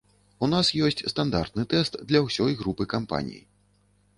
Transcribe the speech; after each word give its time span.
У 0.45 0.47
нас 0.53 0.69
ёсць 0.87 1.03
стандартны 1.13 1.65
тэст 1.73 1.99
для 2.13 2.19
ўсёй 2.29 2.59
групы 2.63 2.83
кампаній. 2.95 3.41